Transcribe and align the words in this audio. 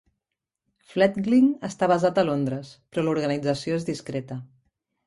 Fledg'ling 0.93 1.51
està 1.69 1.91
basat 1.93 2.17
a 2.17 2.25
Londres, 2.31 2.73
però 2.91 3.05
l'organització 3.11 3.79
és 3.83 3.89
discreta. 3.93 4.43